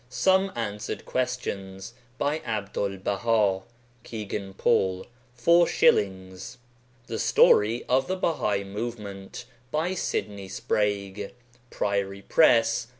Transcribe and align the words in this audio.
Some 0.09 0.51
Answered 0.55 1.05
Questions 1.05 1.93
by 2.17 2.39
Abdul 2.39 2.97
Baha. 2.97 3.61
kegan 4.03 4.55
PAUL. 4.55 5.05
4s. 5.37 6.57
The 7.05 7.19
Story 7.19 7.83
of 7.87 8.07
the 8.07 8.15
Bahai 8.17 8.63
Movement 8.65 9.45
by 9.69 9.93
Sydney 9.93 10.47
Sprague. 10.47 11.35
priory 11.69 12.23
press. 12.23 12.87